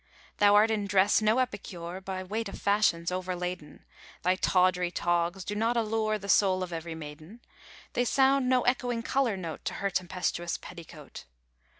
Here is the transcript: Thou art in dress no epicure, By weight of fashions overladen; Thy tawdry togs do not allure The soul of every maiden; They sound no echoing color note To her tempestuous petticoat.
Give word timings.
Thou 0.37 0.55
art 0.55 0.71
in 0.71 0.87
dress 0.87 1.21
no 1.21 1.37
epicure, 1.37 2.01
By 2.01 2.23
weight 2.23 2.49
of 2.49 2.59
fashions 2.59 3.11
overladen; 3.11 3.85
Thy 4.23 4.35
tawdry 4.35 4.89
togs 4.89 5.43
do 5.43 5.53
not 5.53 5.77
allure 5.77 6.17
The 6.17 6.27
soul 6.27 6.63
of 6.63 6.73
every 6.73 6.95
maiden; 6.95 7.39
They 7.93 8.05
sound 8.05 8.49
no 8.49 8.63
echoing 8.63 9.03
color 9.03 9.37
note 9.37 9.63
To 9.65 9.75
her 9.75 9.91
tempestuous 9.91 10.57
petticoat. 10.57 11.25